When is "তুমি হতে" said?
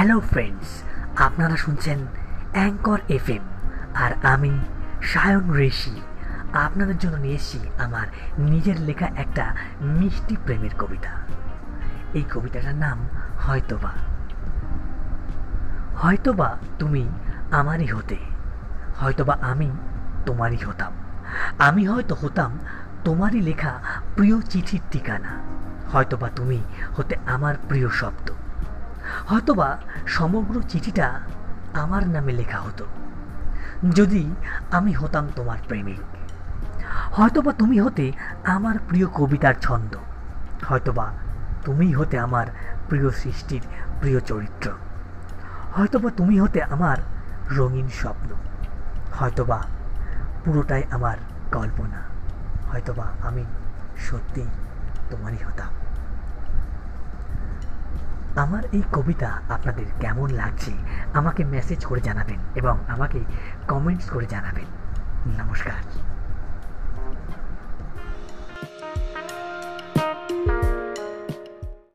26.36-27.16, 37.52-38.04, 41.64-42.16, 46.16-46.62